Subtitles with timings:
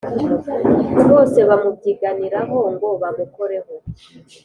[1.09, 3.73] bose bamubyiganiraho ngo bamukoreho